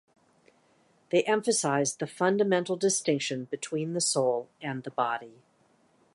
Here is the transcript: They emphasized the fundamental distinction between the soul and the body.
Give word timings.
They 1.11 1.21
emphasized 1.25 1.99
the 1.99 2.07
fundamental 2.07 2.75
distinction 2.75 3.45
between 3.45 3.93
the 3.93 4.01
soul 4.01 4.49
and 4.59 4.81
the 4.83 4.89
body. 4.89 5.43